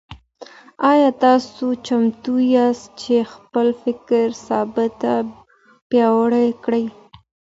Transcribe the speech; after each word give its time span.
آيا 0.91 1.09
تاسو 1.23 1.65
چمتو 1.85 2.33
ياست 2.55 2.89
چي 3.01 3.15
خپل 3.33 3.67
فکري 3.81 4.25
ثبات 4.45 5.01
پياوړی 5.89 6.49
کړئ؟ 6.63 6.85